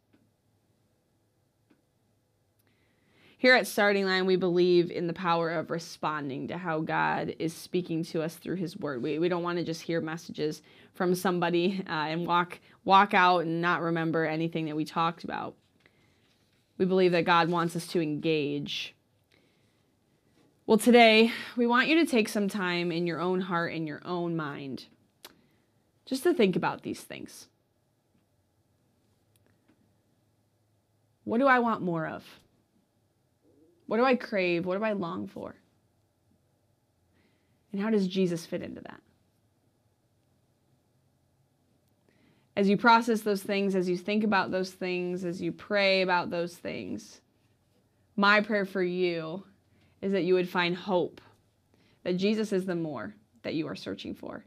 Here 3.39 3.55
at 3.55 3.67
Starting 3.67 4.05
Line, 4.05 4.27
we 4.27 4.37
believe 4.37 4.91
in 4.91 5.07
the 5.07 5.13
power 5.13 5.51
of 5.51 5.71
responding 5.71 6.49
to 6.49 6.59
how 6.59 6.81
God 6.81 7.35
is 7.39 7.55
speaking 7.55 8.05
to 8.07 8.21
us 8.21 8.35
through 8.35 8.57
His 8.57 8.77
Word. 8.77 9.01
We, 9.01 9.19
we 9.19 9.29
don't 9.29 9.45
want 9.45 9.59
to 9.59 9.65
just 9.65 9.81
hear 9.81 10.01
messages 10.01 10.61
from 10.95 11.15
somebody 11.15 11.83
uh, 11.89 11.93
and 11.93 12.27
walk 12.27 12.59
walk 12.85 13.15
out 13.15 13.45
and 13.45 13.61
not 13.61 13.81
remember 13.81 14.25
anything 14.25 14.67
that 14.67 14.77
we 14.77 14.85
talked 14.85 15.25
about. 15.25 15.55
We 16.79 16.85
believe 16.85 17.13
that 17.13 17.25
God 17.25 17.49
wants 17.49 17.77
us 17.77 17.87
to 17.89 18.01
engage 18.01 18.95
well, 20.69 20.77
today 20.77 21.33
we 21.57 21.67
want 21.67 21.89
you 21.89 22.05
to 22.05 22.05
take 22.05 22.29
some 22.29 22.47
time 22.47 22.93
in 22.93 23.07
your 23.07 23.21
own 23.21 23.41
heart 23.41 23.73
and 23.73 23.89
your 23.89 24.03
own 24.05 24.37
mind 24.37 24.85
just 26.05 26.25
to 26.25 26.35
think 26.35 26.57
about 26.57 26.83
these 26.83 27.01
things. 27.01 27.49
What 31.25 31.39
do 31.39 31.47
I 31.47 31.59
want 31.59 31.81
more 31.81 32.07
of? 32.07 32.23
What 33.89 33.97
do 33.97 34.05
I 34.05 34.15
crave? 34.17 34.67
What 34.67 34.79
do 34.79 34.85
I 34.85 34.93
long 34.93 35.27
for? 35.27 35.55
And 37.73 37.81
how 37.81 37.89
does 37.91 38.07
Jesus 38.07 38.45
fit 38.45 38.63
into 38.63 38.83
that? 38.83 39.01
As 42.55 42.69
you 42.69 42.77
process 42.77 43.23
those 43.23 43.43
things, 43.43 43.75
as 43.75 43.89
you 43.89 43.97
think 43.97 44.25
about 44.25 44.51
those 44.51 44.71
things, 44.71 45.25
as 45.25 45.41
you 45.41 45.53
pray 45.53 46.03
about 46.03 46.29
those 46.29 46.55
things, 46.55 47.23
my 48.15 48.43
prayer 48.43 48.67
for 48.67 48.83
you 48.83 49.43
is 50.03 50.13
that 50.13 50.25
you 50.25 50.35
would 50.35 50.49
find 50.49 50.77
hope, 50.77 51.23
that 52.05 52.19
Jesus 52.19 52.53
is 52.53 52.67
the 52.67 52.75
more 52.75 53.15
that 53.43 53.55
you 53.55 53.67
are 53.69 53.77
searching 53.77 54.15
for, 54.15 54.45